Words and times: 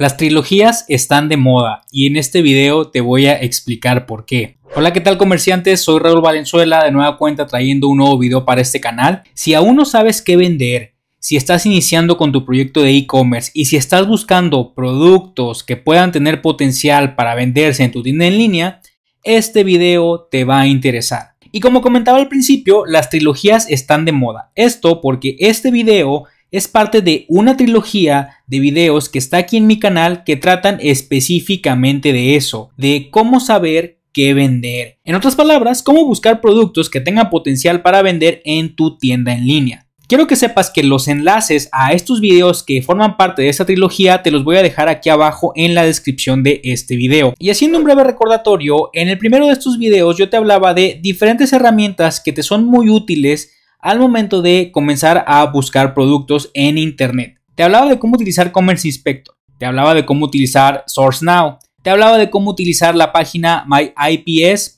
Las 0.00 0.16
trilogías 0.16 0.86
están 0.88 1.28
de 1.28 1.36
moda 1.36 1.82
y 1.92 2.06
en 2.06 2.16
este 2.16 2.40
video 2.40 2.88
te 2.88 3.02
voy 3.02 3.26
a 3.26 3.38
explicar 3.38 4.06
por 4.06 4.24
qué. 4.24 4.56
Hola, 4.74 4.94
¿qué 4.94 5.00
tal 5.02 5.18
comerciantes? 5.18 5.82
Soy 5.82 5.98
Raúl 5.98 6.22
Valenzuela 6.22 6.82
de 6.82 6.90
nueva 6.90 7.18
cuenta 7.18 7.46
trayendo 7.46 7.86
un 7.86 7.98
nuevo 7.98 8.16
video 8.16 8.46
para 8.46 8.62
este 8.62 8.80
canal. 8.80 9.24
Si 9.34 9.52
aún 9.52 9.76
no 9.76 9.84
sabes 9.84 10.22
qué 10.22 10.38
vender, 10.38 10.94
si 11.18 11.36
estás 11.36 11.66
iniciando 11.66 12.16
con 12.16 12.32
tu 12.32 12.46
proyecto 12.46 12.80
de 12.80 12.96
e-commerce 12.96 13.50
y 13.52 13.66
si 13.66 13.76
estás 13.76 14.08
buscando 14.08 14.72
productos 14.72 15.62
que 15.64 15.76
puedan 15.76 16.12
tener 16.12 16.40
potencial 16.40 17.14
para 17.14 17.34
venderse 17.34 17.84
en 17.84 17.92
tu 17.92 18.02
tienda 18.02 18.24
en 18.24 18.38
línea, 18.38 18.80
este 19.22 19.64
video 19.64 20.28
te 20.30 20.44
va 20.44 20.60
a 20.60 20.66
interesar. 20.66 21.34
Y 21.52 21.60
como 21.60 21.82
comentaba 21.82 22.16
al 22.16 22.28
principio, 22.28 22.86
las 22.86 23.10
trilogías 23.10 23.68
están 23.68 24.06
de 24.06 24.12
moda. 24.12 24.50
Esto 24.54 25.02
porque 25.02 25.36
este 25.40 25.70
video 25.70 26.24
es 26.50 26.68
parte 26.68 27.00
de 27.00 27.26
una 27.28 27.56
trilogía 27.56 28.36
de 28.46 28.60
videos 28.60 29.08
que 29.08 29.18
está 29.18 29.38
aquí 29.38 29.56
en 29.56 29.66
mi 29.66 29.78
canal 29.78 30.24
que 30.24 30.36
tratan 30.36 30.78
específicamente 30.80 32.12
de 32.12 32.36
eso, 32.36 32.70
de 32.76 33.08
cómo 33.10 33.40
saber 33.40 34.00
qué 34.12 34.34
vender. 34.34 34.98
En 35.04 35.14
otras 35.14 35.36
palabras, 35.36 35.82
cómo 35.82 36.04
buscar 36.04 36.40
productos 36.40 36.90
que 36.90 37.00
tengan 37.00 37.30
potencial 37.30 37.82
para 37.82 38.02
vender 38.02 38.42
en 38.44 38.74
tu 38.74 38.98
tienda 38.98 39.32
en 39.32 39.46
línea. 39.46 39.86
Quiero 40.08 40.26
que 40.26 40.34
sepas 40.34 40.70
que 40.70 40.82
los 40.82 41.06
enlaces 41.06 41.68
a 41.70 41.92
estos 41.92 42.20
videos 42.20 42.64
que 42.64 42.82
forman 42.82 43.16
parte 43.16 43.42
de 43.42 43.48
esta 43.48 43.64
trilogía 43.64 44.24
te 44.24 44.32
los 44.32 44.42
voy 44.42 44.56
a 44.56 44.62
dejar 44.64 44.88
aquí 44.88 45.08
abajo 45.08 45.52
en 45.54 45.76
la 45.76 45.84
descripción 45.84 46.42
de 46.42 46.60
este 46.64 46.96
video. 46.96 47.32
Y 47.38 47.50
haciendo 47.50 47.78
un 47.78 47.84
breve 47.84 48.02
recordatorio, 48.02 48.90
en 48.92 49.08
el 49.08 49.18
primero 49.18 49.46
de 49.46 49.52
estos 49.52 49.78
videos 49.78 50.16
yo 50.16 50.28
te 50.28 50.36
hablaba 50.36 50.74
de 50.74 50.98
diferentes 51.00 51.52
herramientas 51.52 52.18
que 52.18 52.32
te 52.32 52.42
son 52.42 52.64
muy 52.64 52.88
útiles 52.88 53.52
al 53.82 53.98
momento 53.98 54.42
de 54.42 54.70
comenzar 54.72 55.24
a 55.26 55.44
buscar 55.46 55.94
productos 55.94 56.50
en 56.54 56.78
Internet. 56.78 57.38
Te 57.54 57.62
hablaba 57.62 57.88
de 57.88 57.98
cómo 57.98 58.14
utilizar 58.14 58.52
Commerce 58.52 58.88
Inspector, 58.88 59.34
te 59.58 59.66
hablaba 59.66 59.94
de 59.94 60.06
cómo 60.06 60.24
utilizar 60.26 60.84
SourceNow, 60.86 61.58
te 61.82 61.90
hablaba 61.90 62.18
de 62.18 62.30
cómo 62.30 62.50
utilizar 62.50 62.94
la 62.94 63.12
página 63.12 63.64
myips.ms, 63.66 64.76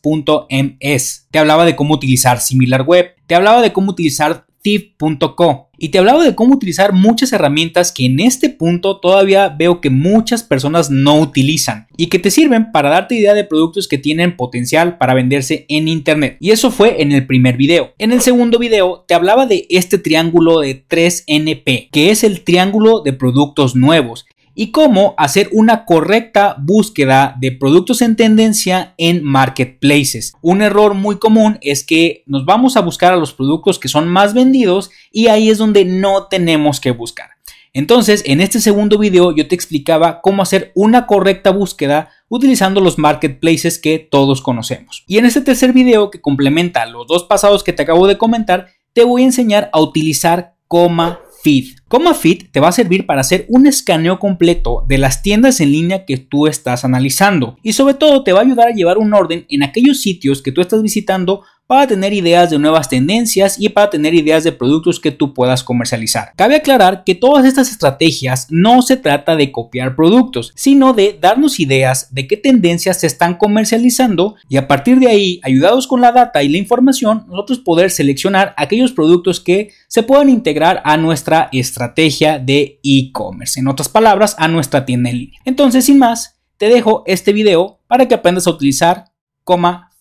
te 1.30 1.38
hablaba 1.38 1.64
de 1.64 1.76
cómo 1.76 1.94
utilizar 1.94 2.40
SimilarWeb, 2.40 3.16
te 3.26 3.34
hablaba 3.34 3.60
de 3.60 3.72
cómo 3.72 3.90
utilizar 3.90 4.46
Thief.co 4.62 5.70
y 5.82 5.88
te 5.88 5.98
hablaba 5.98 6.22
de 6.22 6.36
cómo 6.36 6.54
utilizar 6.54 6.92
muchas 6.92 7.32
herramientas 7.32 7.90
que 7.90 8.06
en 8.06 8.20
este 8.20 8.50
punto 8.50 9.00
todavía 9.00 9.48
veo 9.48 9.80
que 9.80 9.90
muchas 9.90 10.44
personas 10.44 10.92
no 10.92 11.18
utilizan 11.18 11.88
y 11.96 12.06
que 12.06 12.20
te 12.20 12.30
sirven 12.30 12.70
para 12.70 12.90
darte 12.90 13.16
idea 13.16 13.34
de 13.34 13.42
productos 13.42 13.88
que 13.88 13.98
tienen 13.98 14.36
potencial 14.36 14.96
para 14.96 15.12
venderse 15.12 15.66
en 15.68 15.88
internet. 15.88 16.36
Y 16.38 16.52
eso 16.52 16.70
fue 16.70 17.02
en 17.02 17.10
el 17.10 17.26
primer 17.26 17.56
video. 17.56 17.94
En 17.98 18.12
el 18.12 18.20
segundo 18.20 18.60
video 18.60 19.04
te 19.08 19.14
hablaba 19.14 19.46
de 19.46 19.66
este 19.70 19.98
triángulo 19.98 20.60
de 20.60 20.86
3NP, 20.86 21.88
que 21.90 22.12
es 22.12 22.22
el 22.22 22.44
triángulo 22.44 23.00
de 23.00 23.14
productos 23.14 23.74
nuevos 23.74 24.24
y 24.54 24.70
cómo 24.70 25.14
hacer 25.18 25.48
una 25.52 25.84
correcta 25.84 26.56
búsqueda 26.58 27.36
de 27.40 27.52
productos 27.52 28.02
en 28.02 28.16
tendencia 28.16 28.94
en 28.98 29.24
marketplaces. 29.24 30.34
Un 30.42 30.62
error 30.62 30.94
muy 30.94 31.18
común 31.18 31.58
es 31.60 31.84
que 31.84 32.22
nos 32.26 32.44
vamos 32.44 32.76
a 32.76 32.80
buscar 32.80 33.12
a 33.12 33.16
los 33.16 33.32
productos 33.32 33.78
que 33.78 33.88
son 33.88 34.08
más 34.08 34.34
vendidos 34.34 34.90
y 35.10 35.28
ahí 35.28 35.50
es 35.50 35.58
donde 35.58 35.84
no 35.84 36.26
tenemos 36.26 36.80
que 36.80 36.90
buscar. 36.90 37.30
Entonces, 37.74 38.22
en 38.26 38.42
este 38.42 38.60
segundo 38.60 38.98
video 38.98 39.34
yo 39.34 39.48
te 39.48 39.54
explicaba 39.54 40.20
cómo 40.20 40.42
hacer 40.42 40.72
una 40.74 41.06
correcta 41.06 41.50
búsqueda 41.50 42.10
utilizando 42.28 42.82
los 42.82 42.98
marketplaces 42.98 43.78
que 43.78 43.98
todos 43.98 44.42
conocemos. 44.42 45.04
Y 45.06 45.16
en 45.16 45.24
este 45.24 45.40
tercer 45.40 45.72
video 45.72 46.10
que 46.10 46.20
complementa 46.20 46.84
los 46.84 47.06
dos 47.06 47.24
pasados 47.24 47.64
que 47.64 47.72
te 47.72 47.82
acabo 47.82 48.06
de 48.06 48.18
comentar, 48.18 48.68
te 48.92 49.04
voy 49.04 49.22
a 49.22 49.26
enseñar 49.26 49.70
a 49.72 49.80
utilizar 49.80 50.54
coma 50.68 51.20
Feed. 51.42 51.78
Coma 51.88 52.14
Feed 52.14 52.50
te 52.52 52.60
va 52.60 52.68
a 52.68 52.72
servir 52.72 53.04
para 53.04 53.20
hacer 53.20 53.46
un 53.48 53.66
escaneo 53.66 54.18
completo 54.20 54.84
de 54.86 54.98
las 54.98 55.22
tiendas 55.22 55.60
en 55.60 55.72
línea 55.72 56.04
que 56.04 56.16
tú 56.16 56.46
estás 56.46 56.84
analizando 56.84 57.58
y 57.62 57.72
sobre 57.72 57.94
todo 57.94 58.22
te 58.22 58.32
va 58.32 58.38
a 58.38 58.42
ayudar 58.42 58.68
a 58.68 58.74
llevar 58.74 58.98
un 58.98 59.12
orden 59.12 59.44
en 59.48 59.62
aquellos 59.64 60.00
sitios 60.00 60.40
que 60.40 60.52
tú 60.52 60.60
estás 60.60 60.82
visitando 60.82 61.42
para 61.66 61.86
tener 61.86 62.12
ideas 62.12 62.50
de 62.50 62.58
nuevas 62.58 62.88
tendencias 62.88 63.58
y 63.58 63.68
para 63.68 63.90
tener 63.90 64.14
ideas 64.14 64.44
de 64.44 64.52
productos 64.52 65.00
que 65.00 65.10
tú 65.10 65.32
puedas 65.32 65.62
comercializar. 65.62 66.32
Cabe 66.36 66.56
aclarar 66.56 67.04
que 67.04 67.14
todas 67.14 67.44
estas 67.44 67.70
estrategias 67.70 68.46
no 68.50 68.82
se 68.82 68.96
trata 68.96 69.36
de 69.36 69.52
copiar 69.52 69.96
productos, 69.96 70.52
sino 70.54 70.92
de 70.92 71.18
darnos 71.20 71.60
ideas 71.60 72.12
de 72.14 72.26
qué 72.26 72.36
tendencias 72.36 73.00
se 73.00 73.06
están 73.06 73.36
comercializando 73.36 74.36
y 74.48 74.56
a 74.56 74.68
partir 74.68 74.98
de 74.98 75.08
ahí, 75.08 75.40
ayudados 75.42 75.86
con 75.86 76.00
la 76.00 76.12
data 76.12 76.42
y 76.42 76.48
la 76.48 76.58
información, 76.58 77.24
nosotros 77.28 77.60
poder 77.60 77.90
seleccionar 77.90 78.54
aquellos 78.56 78.92
productos 78.92 79.40
que 79.40 79.70
se 79.88 80.02
puedan 80.02 80.28
integrar 80.28 80.82
a 80.84 80.96
nuestra 80.96 81.48
estrategia 81.52 82.38
de 82.38 82.80
e-commerce, 82.82 83.60
en 83.60 83.68
otras 83.68 83.88
palabras, 83.88 84.34
a 84.38 84.48
nuestra 84.48 84.84
tienda 84.84 85.10
en 85.10 85.18
línea. 85.18 85.40
Entonces, 85.44 85.84
sin 85.84 85.98
más, 85.98 86.38
te 86.58 86.68
dejo 86.68 87.02
este 87.06 87.32
video 87.32 87.80
para 87.86 88.06
que 88.06 88.14
aprendas 88.14 88.46
a 88.46 88.50
utilizar 88.50 89.06
coma 89.44 89.91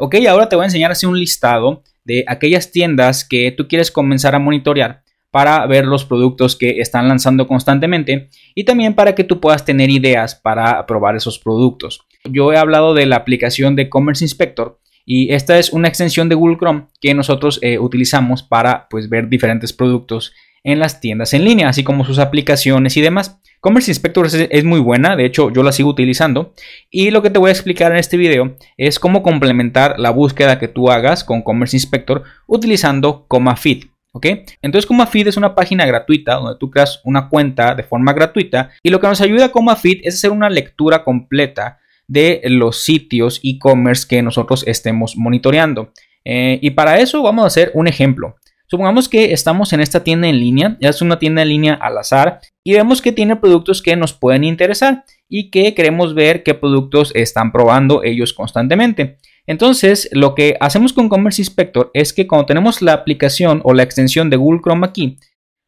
Ok, 0.00 0.14
ahora 0.28 0.48
te 0.48 0.56
voy 0.56 0.62
a 0.62 0.66
enseñar 0.66 0.92
así 0.92 1.06
un 1.06 1.18
listado 1.18 1.82
de 2.04 2.24
aquellas 2.28 2.70
tiendas 2.70 3.24
que 3.24 3.52
tú 3.52 3.66
quieres 3.66 3.90
comenzar 3.90 4.34
a 4.34 4.38
monitorear 4.38 5.02
para 5.30 5.66
ver 5.66 5.86
los 5.86 6.04
productos 6.04 6.56
que 6.56 6.80
están 6.80 7.08
lanzando 7.08 7.46
constantemente 7.46 8.30
y 8.54 8.64
también 8.64 8.94
para 8.94 9.14
que 9.14 9.24
tú 9.24 9.40
puedas 9.40 9.64
tener 9.64 9.90
ideas 9.90 10.34
para 10.34 10.86
probar 10.86 11.16
esos 11.16 11.38
productos. 11.38 12.06
Yo 12.24 12.52
he 12.52 12.56
hablado 12.56 12.94
de 12.94 13.06
la 13.06 13.16
aplicación 13.16 13.76
de 13.76 13.88
Commerce 13.88 14.24
Inspector 14.24 14.78
y 15.04 15.32
esta 15.32 15.58
es 15.58 15.72
una 15.72 15.88
extensión 15.88 16.28
de 16.28 16.34
Google 16.34 16.58
Chrome 16.58 16.86
que 17.00 17.14
nosotros 17.14 17.58
eh, 17.62 17.78
utilizamos 17.78 18.42
para 18.42 18.88
pues, 18.88 19.08
ver 19.08 19.28
diferentes 19.28 19.72
productos 19.72 20.32
en 20.64 20.78
las 20.78 21.00
tiendas 21.00 21.34
en 21.34 21.44
línea, 21.44 21.68
así 21.68 21.84
como 21.84 22.04
sus 22.04 22.18
aplicaciones 22.18 22.96
y 22.96 23.00
demás. 23.00 23.40
Commerce 23.60 23.90
Inspector 23.90 24.28
es, 24.50 24.64
muy 24.64 24.78
buena, 24.78 25.16
de 25.16 25.24
hecho 25.24 25.50
yo 25.50 25.62
la 25.64 25.72
sigo 25.72 25.90
utilizando 25.90 26.52
y 26.90 27.10
lo 27.10 27.22
que 27.22 27.30
te 27.30 27.40
voy 27.40 27.48
a 27.48 27.52
explicar 27.52 27.90
en 27.90 27.98
este 27.98 28.16
video 28.16 28.56
es 28.76 29.00
cómo 29.00 29.22
complementar 29.22 29.98
la 29.98 30.10
búsqueda 30.10 30.60
que 30.60 30.68
tú 30.68 30.90
hagas 30.90 31.24
con 31.24 31.42
Commerce 31.42 31.76
Inspector 31.76 32.22
utilizando 32.46 33.26
ComaFeed. 33.26 33.86
¿ok? 34.12 34.26
Entonces 34.62 34.86
ComaFeed 34.86 35.28
es 35.28 35.36
una 35.36 35.56
página 35.56 35.86
gratuita 35.86 36.34
donde 36.34 36.58
tú 36.58 36.70
creas 36.70 37.00
una 37.04 37.28
cuenta 37.28 37.74
de 37.74 37.82
forma 37.82 38.12
gratuita 38.12 38.70
y 38.82 38.90
lo 38.90 39.00
que 39.00 39.08
nos 39.08 39.20
ayuda 39.20 39.46
a 39.46 39.78
es 39.82 40.14
hacer 40.14 40.30
una 40.30 40.50
lectura 40.50 41.02
completa 41.02 41.78
de 42.06 42.40
los 42.44 42.82
sitios 42.82 43.40
e-commerce 43.44 44.06
que 44.08 44.22
nosotros 44.22 44.64
estemos 44.66 45.16
monitoreando. 45.16 45.92
Eh, 46.24 46.58
y 46.62 46.70
para 46.70 46.98
eso 46.98 47.22
vamos 47.22 47.44
a 47.44 47.48
hacer 47.48 47.70
un 47.74 47.86
ejemplo. 47.86 48.36
Supongamos 48.70 49.08
que 49.08 49.32
estamos 49.32 49.72
en 49.72 49.80
esta 49.80 50.04
tienda 50.04 50.28
en 50.28 50.38
línea, 50.38 50.76
es 50.80 51.00
una 51.00 51.18
tienda 51.18 51.40
en 51.40 51.48
línea 51.48 51.74
al 51.74 51.96
azar 51.96 52.40
y 52.62 52.74
vemos 52.74 53.00
que 53.00 53.12
tiene 53.12 53.36
productos 53.36 53.80
que 53.80 53.96
nos 53.96 54.12
pueden 54.12 54.44
interesar 54.44 55.04
y 55.26 55.50
que 55.50 55.74
queremos 55.74 56.14
ver 56.14 56.42
qué 56.42 56.52
productos 56.52 57.10
están 57.14 57.50
probando 57.50 58.04
ellos 58.04 58.34
constantemente. 58.34 59.16
Entonces, 59.46 60.10
lo 60.12 60.34
que 60.34 60.58
hacemos 60.60 60.92
con 60.92 61.08
Commerce 61.08 61.40
Inspector 61.40 61.90
es 61.94 62.12
que 62.12 62.26
cuando 62.26 62.44
tenemos 62.44 62.82
la 62.82 62.92
aplicación 62.92 63.62
o 63.64 63.72
la 63.72 63.84
extensión 63.84 64.28
de 64.28 64.36
Google 64.36 64.60
Chrome 64.62 64.86
aquí, 64.86 65.18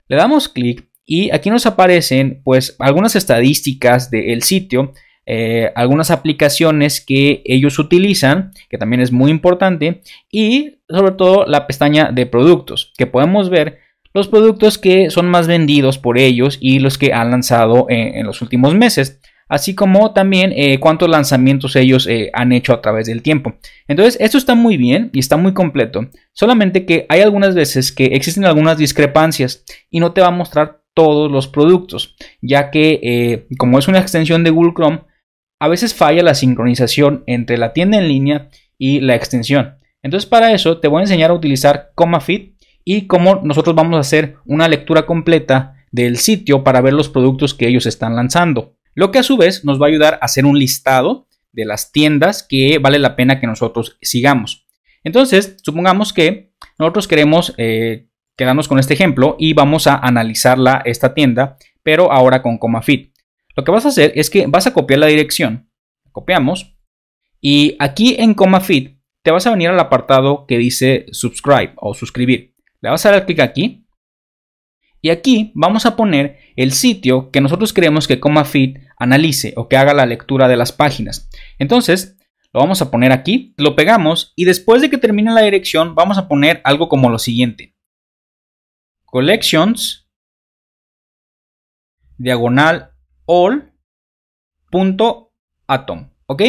le 0.07 0.17
damos 0.17 0.51
clic 0.51 0.87
y 1.07 1.31
aquí 1.31 1.49
nos 1.49 1.65
aparecen 1.65 2.43
pues 2.45 2.77
algunas 2.79 3.17
estadísticas 3.17 4.11
del 4.11 4.43
sitio 4.43 4.93
eh, 5.33 5.71
algunas 5.77 6.11
aplicaciones 6.11 7.01
que 7.01 7.43
ellos 7.45 7.79
utilizan, 7.79 8.51
que 8.69 8.79
también 8.79 9.01
es 9.01 9.13
muy 9.13 9.31
importante, 9.31 10.03
y 10.29 10.81
sobre 10.89 11.13
todo 11.13 11.47
la 11.47 11.69
pestaña 11.69 12.11
de 12.11 12.27
productos, 12.27 12.93
que 12.99 13.07
podemos 13.07 13.49
ver 13.49 13.79
los 14.13 14.27
productos 14.27 14.77
que 14.77 15.09
son 15.09 15.29
más 15.29 15.47
vendidos 15.47 15.99
por 15.99 16.19
ellos 16.19 16.59
y 16.61 16.81
los 16.81 16.99
que 16.99 17.13
han 17.13 17.31
lanzado 17.31 17.87
en, 17.89 18.27
los 18.27 18.43
últimos 18.43 18.75
meses, 18.75 19.21
así 19.49 19.77
como 19.77 20.13
también 20.13 20.53
eh, 20.53 20.81
cuántos 20.81 21.09
lanzamientos 21.09 21.77
ellos 21.77 22.09
eh, 22.09 22.33
han 22.33 22.51
hecho 22.51 22.73
a 22.73 22.81
través 22.81 23.07
del 23.07 23.23
tiempo. 23.23 23.55
Entonces, 23.87 24.17
esto 24.21 24.37
está 24.37 24.57
muy 24.57 24.77
bien 24.77 25.11
y 25.13 25.21
está 25.21 25.37
muy 25.37 25.55
completo, 25.55 26.09
solamente 26.33 26.85
que 26.85 27.07
hay 27.09 27.21
algunas 27.21 27.55
veces 27.55 27.93
que 27.93 28.07
existen 28.07 28.47
algunas 28.47 28.79
discrepancias 28.79 29.65
y 29.91 30.01
no 30.01 30.11
te 30.11 30.23
va 30.23 30.27
a 30.27 30.33
mostrar 30.33 30.81
todos 30.93 31.31
los 31.31 31.47
productos, 31.47 32.17
ya 32.43 32.73
que 32.73 33.47
como 33.59 33.79
es 33.79 33.87
una 33.87 34.01
extensión 34.01 34.43
de 34.43 34.51
Google 34.51 34.73
Chrome, 34.75 35.03
a 35.61 35.69
veces 35.69 35.95
falla 35.95 36.23
la 36.23 36.35
sincronización 36.35 37.23
entre 37.27 37.59
la 37.59 37.73
tienda 37.73 37.99
en 37.99 38.09
línea 38.09 38.49
y 38.79 39.01
la 39.01 39.15
extensión. 39.15 39.77
Entonces 40.03 40.29
para 40.29 40.53
eso 40.53 40.79
te 40.79 40.89
voy 40.89 41.01
a 41.01 41.03
enseñar 41.03 41.31
a 41.31 41.35
utilizar 41.35 41.93
ComaFit 41.95 42.57
y 42.85 43.07
cómo 43.07 43.43
nosotros 43.45 43.77
vamos 43.77 43.97
a 43.97 44.01
hacer 44.01 44.37
una 44.47 44.67
lectura 44.67 45.07
completa 45.07 45.75
del 45.93 46.17
sitio 46.17 46.65
para 46.65 46.81
ver 46.81 46.95
los 46.95 47.09
productos 47.09 47.55
que 47.55 47.69
ellos 47.69 47.87
están 47.87 48.17
lanzando. 48.17 48.75
Lo 48.95 49.11
que 49.11 49.19
a 49.19 49.23
su 49.23 49.37
vez 49.37 49.65
nos 49.65 49.81
va 49.81 49.87
a 49.87 49.89
ayudar 49.91 50.15
a 50.15 50.25
hacer 50.25 50.47
un 50.47 50.59
listado 50.59 51.29
de 51.53 51.67
las 51.67 51.93
tiendas 51.93 52.43
que 52.43 52.79
vale 52.79 52.99
la 52.99 53.15
pena 53.15 53.39
que 53.39 53.47
nosotros 53.47 53.99
sigamos. 54.01 54.67
Entonces, 55.05 55.57
supongamos 55.63 56.13
que 56.13 56.53
nosotros 56.79 57.07
queremos 57.07 57.55
eh, 57.57 58.09
quedarnos 58.37 58.69
con 58.69 58.79
este 58.79 58.95
ejemplo 58.95 59.37
y 59.39 59.53
vamos 59.53 59.87
a 59.87 59.97
analizarla 59.97 60.83
esta 60.85 61.15
tienda, 61.15 61.57
pero 61.83 62.13
ahora 62.13 62.43
con 62.43 62.59
ComaFit. 62.59 63.10
Lo 63.61 63.65
que 63.65 63.73
vas 63.73 63.85
a 63.85 63.89
hacer 63.89 64.13
es 64.15 64.31
que 64.31 64.47
vas 64.47 64.67
a 64.67 64.73
copiar 64.73 65.01
la 65.01 65.07
dirección. 65.07 65.71
Copiamos. 66.13 66.79
Y 67.43 67.77
aquí 67.79 68.17
en 68.19 68.33
ComaFeed 68.33 68.97
te 69.23 69.33
vas 69.33 69.47
a 69.47 69.51
venir 69.51 69.69
al 69.69 69.79
apartado 69.79 70.47
que 70.47 70.57
dice 70.57 71.05
subscribe 71.13 71.75
o 71.77 71.93
suscribir. 71.93 72.55
Le 72.81 72.89
vas 72.89 73.05
a 73.05 73.11
dar 73.11 73.27
clic 73.27 73.41
aquí. 73.41 73.87
Y 75.03 75.11
aquí 75.11 75.53
vamos 75.55 75.85
a 75.85 75.95
poner 75.95 76.39
el 76.57 76.73
sitio 76.73 77.31
que 77.31 77.43
nosotros 77.43 77.75
queremos 77.75 78.09
que 78.09 78.19
ComaFit 78.19 78.79
analice 78.97 79.53
o 79.59 79.69
que 79.69 79.77
haga 79.77 79.93
la 79.93 80.07
lectura 80.07 80.49
de 80.49 80.57
las 80.57 80.73
páginas. 80.73 81.29
Entonces, 81.59 82.17
lo 82.55 82.61
vamos 82.61 82.81
a 82.81 82.91
poner 82.91 83.13
aquí, 83.13 83.53
lo 83.59 83.77
pegamos 83.77 84.33
y 84.37 84.47
después 84.47 84.81
de 84.81 84.89
que 84.89 84.97
termine 84.97 85.35
la 85.35 85.43
dirección 85.43 85.95
vamos 85.95 86.17
a 86.17 86.29
poner 86.29 86.63
algo 86.65 86.89
como 86.89 87.11
lo 87.11 87.19
siguiente. 87.19 87.77
Collections 89.05 90.09
diagonal 92.17 92.90
all 93.33 93.73
punto 94.73 95.33
atom, 95.69 96.11
¿ok? 96.27 96.43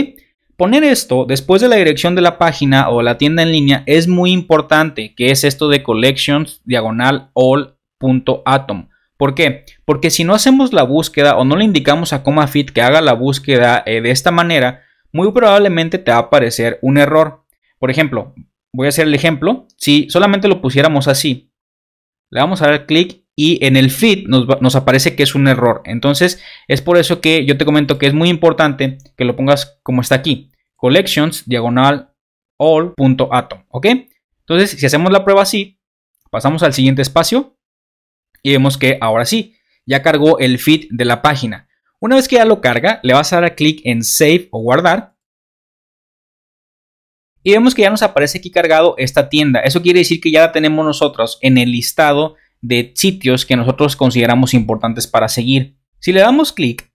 Poner 0.57 0.83
esto 0.83 1.25
después 1.27 1.61
de 1.61 1.67
la 1.67 1.75
dirección 1.75 2.15
de 2.15 2.21
la 2.21 2.39
página 2.39 2.89
o 2.89 3.03
la 3.03 3.19
tienda 3.19 3.43
en 3.43 3.51
línea 3.51 3.83
es 3.85 4.07
muy 4.07 4.31
importante, 4.31 5.13
que 5.13 5.29
es 5.29 5.43
esto 5.43 5.69
de 5.69 5.83
collections 5.83 6.61
diagonal 6.65 7.29
all 7.33 7.77
punto 7.99 8.41
atom. 8.45 8.89
¿Por 9.15 9.35
qué? 9.35 9.65
Porque 9.85 10.09
si 10.09 10.23
no 10.23 10.33
hacemos 10.33 10.73
la 10.73 10.81
búsqueda 10.81 11.37
o 11.37 11.45
no 11.45 11.55
le 11.55 11.65
indicamos 11.65 12.13
a 12.13 12.23
ComaFit 12.23 12.71
que 12.71 12.81
haga 12.81 13.01
la 13.01 13.13
búsqueda 13.13 13.83
eh, 13.85 14.01
de 14.01 14.09
esta 14.09 14.31
manera, 14.31 14.81
muy 15.11 15.31
probablemente 15.31 15.99
te 15.99 16.09
va 16.09 16.17
a 16.17 16.21
aparecer 16.21 16.79
un 16.81 16.97
error. 16.97 17.45
Por 17.77 17.91
ejemplo, 17.91 18.33
voy 18.73 18.87
a 18.87 18.89
hacer 18.89 19.05
el 19.05 19.13
ejemplo. 19.13 19.67
Si 19.77 20.09
solamente 20.09 20.47
lo 20.47 20.61
pusiéramos 20.61 21.07
así, 21.07 21.51
le 22.31 22.39
vamos 22.39 22.63
a 22.63 22.67
dar 22.67 22.87
clic 22.87 23.20
y 23.35 23.65
en 23.65 23.77
el 23.77 23.91
feed 23.91 24.27
nos, 24.27 24.75
aparece 24.75 25.15
que 25.15 25.23
es 25.23 25.35
un 25.35 25.47
error. 25.47 25.81
Entonces, 25.85 26.41
es 26.67 26.81
por 26.81 26.97
eso 26.97 27.21
que 27.21 27.45
yo 27.45 27.57
te 27.57 27.65
comento 27.65 27.97
que 27.97 28.07
es 28.07 28.13
muy 28.13 28.29
importante 28.29 28.97
que 29.17 29.25
lo 29.25 29.35
pongas 29.35 29.79
como 29.83 30.01
está 30.01 30.15
aquí. 30.15 30.51
Collections, 30.75 31.47
diagonal, 31.47 32.13
all.atom. 32.57 33.63
¿Ok? 33.69 33.87
Entonces, 34.39 34.71
si 34.71 34.85
hacemos 34.85 35.11
la 35.11 35.23
prueba 35.23 35.43
así, 35.43 35.79
pasamos 36.29 36.63
al 36.63 36.73
siguiente 36.73 37.01
espacio 37.01 37.57
y 38.43 38.51
vemos 38.51 38.77
que 38.77 38.97
ahora 38.99 39.25
sí, 39.25 39.55
ya 39.85 40.01
cargó 40.01 40.39
el 40.39 40.59
feed 40.59 40.87
de 40.89 41.05
la 41.05 41.21
página. 41.21 41.67
Una 41.99 42.15
vez 42.15 42.27
que 42.27 42.37
ya 42.37 42.45
lo 42.45 42.61
carga, 42.61 42.99
le 43.03 43.13
vas 43.13 43.31
a 43.31 43.39
dar 43.39 43.55
clic 43.55 43.81
en 43.83 44.03
Save 44.03 44.49
o 44.51 44.61
Guardar. 44.61 45.15
Y 47.43 47.51
vemos 47.51 47.73
que 47.73 47.83
ya 47.83 47.89
nos 47.89 48.03
aparece 48.03 48.39
aquí 48.39 48.51
cargado 48.51 48.95
esta 48.97 49.29
tienda. 49.29 49.61
Eso 49.61 49.81
quiere 49.81 49.99
decir 49.99 50.19
que 50.19 50.31
ya 50.31 50.41
la 50.41 50.51
tenemos 50.51 50.85
nosotros 50.85 51.37
en 51.41 51.57
el 51.57 51.71
listado 51.71 52.35
de 52.61 52.93
sitios 52.95 53.45
que 53.45 53.55
nosotros 53.55 53.95
consideramos 53.95 54.53
importantes 54.53 55.07
para 55.07 55.27
seguir. 55.27 55.75
Si 55.99 56.13
le 56.13 56.21
damos 56.21 56.53
clic, 56.53 56.91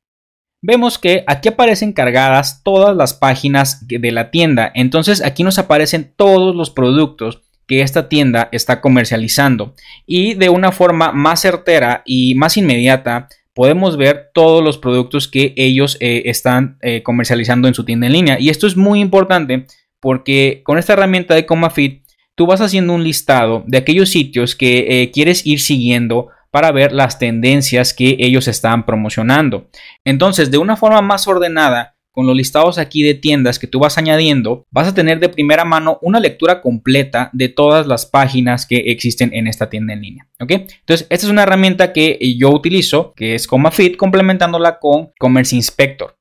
vemos 0.62 0.98
que 0.98 1.24
aquí 1.26 1.48
aparecen 1.48 1.92
cargadas 1.92 2.62
todas 2.62 2.96
las 2.96 3.14
páginas 3.14 3.86
de 3.86 4.12
la 4.12 4.30
tienda. 4.30 4.70
Entonces 4.74 5.22
aquí 5.24 5.44
nos 5.44 5.58
aparecen 5.58 6.12
todos 6.16 6.54
los 6.54 6.70
productos 6.70 7.42
que 7.66 7.82
esta 7.82 8.08
tienda 8.08 8.48
está 8.52 8.80
comercializando. 8.80 9.74
Y 10.06 10.34
de 10.34 10.48
una 10.48 10.72
forma 10.72 11.12
más 11.12 11.40
certera 11.40 12.02
y 12.04 12.34
más 12.36 12.56
inmediata 12.56 13.28
podemos 13.54 13.96
ver 13.96 14.30
todos 14.34 14.62
los 14.62 14.78
productos 14.78 15.28
que 15.28 15.54
ellos 15.56 15.96
eh, 16.00 16.24
están 16.26 16.78
eh, 16.82 17.02
comercializando 17.02 17.68
en 17.68 17.74
su 17.74 17.84
tienda 17.84 18.06
en 18.06 18.12
línea. 18.12 18.40
Y 18.40 18.50
esto 18.50 18.66
es 18.66 18.76
muy 18.76 19.00
importante 19.00 19.66
porque 20.00 20.60
con 20.64 20.78
esta 20.78 20.92
herramienta 20.92 21.34
de 21.34 21.46
ComaFit 21.46 22.05
tú 22.36 22.46
vas 22.46 22.60
haciendo 22.60 22.92
un 22.92 23.02
listado 23.02 23.64
de 23.66 23.78
aquellos 23.78 24.10
sitios 24.10 24.54
que 24.54 25.02
eh, 25.02 25.10
quieres 25.10 25.44
ir 25.44 25.58
siguiendo 25.58 26.28
para 26.52 26.70
ver 26.70 26.92
las 26.92 27.18
tendencias 27.18 27.92
que 27.92 28.16
ellos 28.20 28.46
están 28.46 28.86
promocionando. 28.86 29.68
Entonces, 30.04 30.50
de 30.50 30.58
una 30.58 30.76
forma 30.76 31.02
más 31.02 31.26
ordenada, 31.26 31.96
con 32.12 32.26
los 32.26 32.34
listados 32.34 32.78
aquí 32.78 33.02
de 33.02 33.12
tiendas 33.12 33.58
que 33.58 33.66
tú 33.66 33.78
vas 33.78 33.98
añadiendo, 33.98 34.64
vas 34.70 34.88
a 34.88 34.94
tener 34.94 35.20
de 35.20 35.28
primera 35.28 35.66
mano 35.66 35.98
una 36.00 36.18
lectura 36.18 36.62
completa 36.62 37.28
de 37.34 37.50
todas 37.50 37.86
las 37.86 38.06
páginas 38.06 38.64
que 38.64 38.76
existen 38.86 39.34
en 39.34 39.46
esta 39.46 39.68
tienda 39.68 39.92
en 39.92 40.00
línea. 40.00 40.26
Entonces, 40.38 41.06
esta 41.10 41.26
es 41.26 41.30
una 41.30 41.42
herramienta 41.42 41.92
que 41.92 42.18
yo 42.38 42.48
utilizo, 42.52 43.12
que 43.14 43.34
es 43.34 43.46
ComaFit, 43.46 43.98
complementándola 43.98 44.78
con 44.78 45.10
Commerce 45.18 45.54
Inspector. 45.54 46.15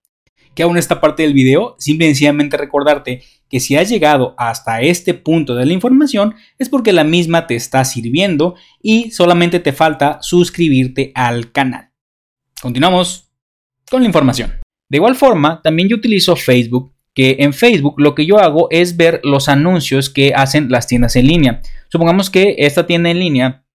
Que 0.56 0.64
aún 0.64 0.78
esta 0.78 1.02
parte 1.02 1.24
del 1.24 1.34
video, 1.34 1.76
simple 1.78 2.06
y 2.06 2.10
sencillamente 2.10 2.58
recordarte 2.58 3.22
que 3.50 3.60
si 3.60 3.76
has 3.76 3.90
llegado 3.90 4.34
hasta 4.38 4.82
este 4.82 5.14
punto 5.14 5.56
de 5.56 5.66
la 5.66 5.74
información 5.74 6.36
es 6.58 6.70
porque 6.70 6.94
la 6.94 7.04
misma 7.04 7.46
te 7.46 7.56
está 7.56 7.84
sirviendo 7.86 8.56
y 8.82 9.12
solamente 9.12 9.60
te 9.60 9.74
falta 9.74 10.18
suscribirte 10.22 11.12
al 11.14 11.52
canal. 11.52 11.92
Continuamos 12.62 13.30
con 13.90 14.02
la 14.02 14.08
información. 14.08 14.54
De 14.90 14.98
igual 14.98 15.16
forma, 15.16 15.62
también 15.62 15.90
yo 15.90 15.98
utilizo 15.98 16.36
Facebook, 16.36 16.94
que 17.14 17.38
en 17.40 17.54
Facebook 17.54 17.96
lo 17.98 18.16
que 18.16 18.26
yo 18.26 18.40
hago 18.40 18.68
es 18.72 18.98
ver 18.98 19.22
los 19.24 19.50
anuncios 19.50 20.10
que 20.10 20.34
hacen 20.34 20.70
las 20.70 20.88
tiendas 20.88 21.16
en 21.16 21.28
línea. 21.28 21.62
Supongamos 21.90 22.30
que 22.30 22.56
esta 22.60 22.86
tienda 22.86 23.10
en 23.10 23.20
línea 23.20 23.66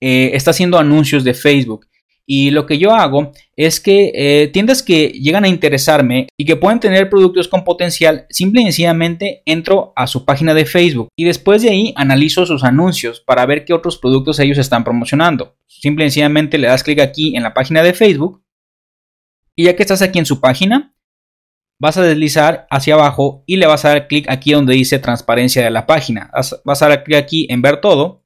eh, 0.00 0.30
está 0.34 0.50
haciendo 0.52 0.78
anuncios 0.78 1.24
de 1.24 1.34
Facebook. 1.34 1.86
Y 2.30 2.50
lo 2.50 2.66
que 2.66 2.76
yo 2.76 2.92
hago 2.94 3.32
es 3.56 3.80
que 3.80 4.12
eh, 4.14 4.48
tiendas 4.48 4.82
que 4.82 5.08
llegan 5.08 5.44
a 5.44 5.48
interesarme 5.48 6.28
y 6.38 6.44
que 6.44 6.56
pueden 6.56 6.78
tener 6.78 7.08
productos 7.08 7.48
con 7.48 7.64
potencial, 7.64 8.26
simple 8.28 8.60
y 8.60 8.64
sencillamente 8.64 9.42
entro 9.46 9.94
a 9.96 10.06
su 10.06 10.26
página 10.26 10.52
de 10.52 10.66
Facebook 10.66 11.08
y 11.16 11.24
después 11.24 11.62
de 11.62 11.70
ahí 11.70 11.94
analizo 11.96 12.44
sus 12.44 12.64
anuncios 12.64 13.20
para 13.20 13.46
ver 13.46 13.64
qué 13.64 13.72
otros 13.72 13.96
productos 13.96 14.38
ellos 14.40 14.58
están 14.58 14.84
promocionando. 14.84 15.56
Simple 15.66 16.04
y 16.04 16.08
sencillamente 16.08 16.58
le 16.58 16.66
das 16.66 16.84
clic 16.84 17.00
aquí 17.00 17.34
en 17.34 17.42
la 17.42 17.54
página 17.54 17.82
de 17.82 17.94
Facebook 17.94 18.42
y 19.56 19.64
ya 19.64 19.74
que 19.74 19.82
estás 19.82 20.02
aquí 20.02 20.20
en 20.20 20.26
su 20.26 20.40
página, 20.40 20.94
vas 21.80 21.96
a 21.96 22.02
deslizar 22.02 22.68
hacia 22.70 22.94
abajo 22.94 23.42
y 23.44 23.56
le 23.56 23.66
vas 23.66 23.84
a 23.84 23.88
dar 23.88 24.06
clic 24.06 24.28
aquí 24.28 24.52
donde 24.52 24.74
dice 24.74 24.98
transparencia 24.98 25.64
de 25.64 25.70
la 25.70 25.84
página. 25.84 26.30
Vas 26.64 26.82
a 26.82 26.88
dar 26.88 27.02
clic 27.02 27.16
aquí 27.16 27.46
en 27.50 27.62
ver 27.62 27.80
todo. 27.80 28.24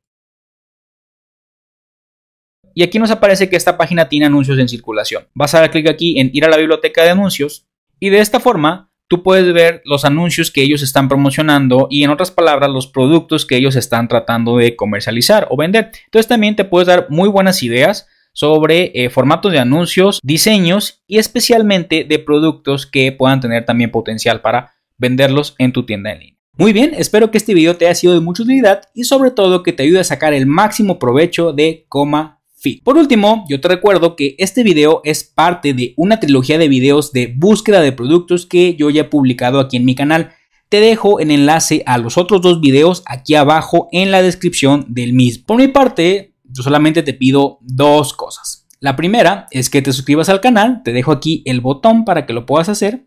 Y 2.74 2.82
aquí 2.82 2.98
nos 2.98 3.10
aparece 3.10 3.48
que 3.48 3.56
esta 3.56 3.76
página 3.76 4.08
tiene 4.08 4.26
anuncios 4.26 4.58
en 4.58 4.68
circulación. 4.68 5.26
Vas 5.34 5.54
a 5.54 5.60
dar 5.60 5.70
clic 5.70 5.88
aquí 5.88 6.18
en 6.18 6.30
ir 6.32 6.44
a 6.44 6.48
la 6.48 6.56
biblioteca 6.56 7.02
de 7.02 7.10
anuncios 7.10 7.66
y 8.00 8.10
de 8.10 8.20
esta 8.20 8.40
forma 8.40 8.90
tú 9.08 9.22
puedes 9.22 9.52
ver 9.52 9.82
los 9.84 10.04
anuncios 10.04 10.50
que 10.50 10.62
ellos 10.62 10.82
están 10.82 11.08
promocionando 11.08 11.86
y 11.90 12.02
en 12.02 12.10
otras 12.10 12.30
palabras 12.30 12.70
los 12.70 12.86
productos 12.86 13.44
que 13.44 13.56
ellos 13.56 13.76
están 13.76 14.08
tratando 14.08 14.56
de 14.56 14.74
comercializar 14.74 15.46
o 15.50 15.56
vender. 15.56 15.90
Entonces 16.06 16.28
también 16.28 16.56
te 16.56 16.64
puedes 16.64 16.88
dar 16.88 17.06
muy 17.10 17.28
buenas 17.28 17.62
ideas 17.62 18.08
sobre 18.32 18.90
eh, 18.94 19.10
formatos 19.10 19.52
de 19.52 19.58
anuncios, 19.58 20.18
diseños 20.22 21.02
y 21.06 21.18
especialmente 21.18 22.04
de 22.04 22.18
productos 22.18 22.86
que 22.86 23.12
puedan 23.12 23.40
tener 23.40 23.66
también 23.66 23.90
potencial 23.90 24.40
para 24.40 24.72
venderlos 24.96 25.54
en 25.58 25.72
tu 25.72 25.84
tienda 25.84 26.12
en 26.12 26.20
línea. 26.20 26.38
Muy 26.56 26.72
bien, 26.72 26.92
espero 26.94 27.30
que 27.30 27.38
este 27.38 27.54
video 27.54 27.76
te 27.76 27.86
haya 27.86 27.94
sido 27.94 28.14
de 28.14 28.20
mucha 28.20 28.42
utilidad 28.42 28.82
y 28.94 29.04
sobre 29.04 29.30
todo 29.30 29.62
que 29.62 29.72
te 29.72 29.82
ayude 29.82 30.00
a 30.00 30.04
sacar 30.04 30.34
el 30.34 30.46
máximo 30.46 30.98
provecho 30.98 31.52
de 31.52 31.86
Coma 31.88 32.41
Por 32.84 32.96
último, 32.96 33.44
yo 33.48 33.60
te 33.60 33.68
recuerdo 33.68 34.14
que 34.14 34.36
este 34.38 34.62
video 34.62 35.00
es 35.04 35.24
parte 35.24 35.74
de 35.74 35.94
una 35.96 36.20
trilogía 36.20 36.58
de 36.58 36.68
videos 36.68 37.12
de 37.12 37.32
búsqueda 37.36 37.80
de 37.80 37.92
productos 37.92 38.46
que 38.46 38.76
yo 38.76 38.90
ya 38.90 39.02
he 39.02 39.04
publicado 39.04 39.58
aquí 39.58 39.76
en 39.76 39.84
mi 39.84 39.94
canal. 39.94 40.32
Te 40.68 40.80
dejo 40.80 41.18
el 41.18 41.30
enlace 41.30 41.82
a 41.86 41.98
los 41.98 42.16
otros 42.16 42.40
dos 42.40 42.60
videos 42.60 43.02
aquí 43.06 43.34
abajo 43.34 43.88
en 43.90 44.10
la 44.10 44.22
descripción 44.22 44.86
del 44.88 45.12
mismo. 45.12 45.44
Por 45.46 45.58
mi 45.58 45.68
parte, 45.68 46.34
yo 46.44 46.62
solamente 46.62 47.02
te 47.02 47.14
pido 47.14 47.58
dos 47.62 48.12
cosas. 48.12 48.68
La 48.80 48.96
primera 48.96 49.46
es 49.50 49.68
que 49.68 49.82
te 49.82 49.92
suscribas 49.92 50.28
al 50.28 50.40
canal, 50.40 50.82
te 50.84 50.92
dejo 50.92 51.12
aquí 51.12 51.42
el 51.46 51.60
botón 51.60 52.04
para 52.04 52.26
que 52.26 52.32
lo 52.32 52.46
puedas 52.46 52.68
hacer. 52.68 53.06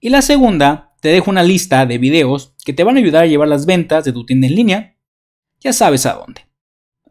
Y 0.00 0.10
la 0.10 0.22
segunda, 0.22 0.94
te 1.00 1.08
dejo 1.08 1.30
una 1.30 1.42
lista 1.42 1.86
de 1.86 1.98
videos 1.98 2.54
que 2.64 2.72
te 2.72 2.84
van 2.84 2.96
a 2.96 3.00
ayudar 3.00 3.24
a 3.24 3.26
llevar 3.26 3.48
las 3.48 3.66
ventas 3.66 4.04
de 4.04 4.12
tu 4.12 4.26
tienda 4.26 4.46
en 4.46 4.54
línea. 4.54 4.96
Ya 5.60 5.72
sabes 5.72 6.06
a 6.06 6.14
dónde. 6.14 6.42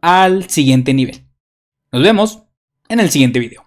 Al 0.01 0.49
siguiente 0.49 0.93
nivel. 0.93 1.26
Nos 1.91 2.03
vemos 2.03 2.43
en 2.89 2.99
el 2.99 3.09
siguiente 3.09 3.39
video. 3.39 3.65